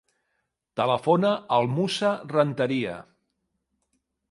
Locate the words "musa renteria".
1.75-2.97